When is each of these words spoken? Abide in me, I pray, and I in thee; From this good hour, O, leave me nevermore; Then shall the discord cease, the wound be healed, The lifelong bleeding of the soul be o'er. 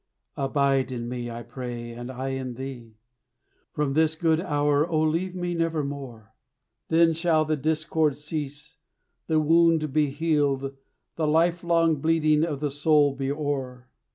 Abide 0.35 0.91
in 0.91 1.07
me, 1.07 1.29
I 1.29 1.43
pray, 1.43 1.91
and 1.91 2.09
I 2.11 2.29
in 2.29 2.55
thee; 2.55 2.95
From 3.71 3.93
this 3.93 4.15
good 4.15 4.39
hour, 4.41 4.83
O, 4.89 4.99
leave 4.99 5.35
me 5.35 5.53
nevermore; 5.53 6.33
Then 6.87 7.13
shall 7.13 7.45
the 7.45 7.55
discord 7.55 8.17
cease, 8.17 8.77
the 9.27 9.39
wound 9.39 9.93
be 9.93 10.07
healed, 10.09 10.75
The 11.17 11.27
lifelong 11.27 11.97
bleeding 12.01 12.43
of 12.43 12.61
the 12.61 12.71
soul 12.71 13.13
be 13.15 13.31
o'er. 13.31 13.89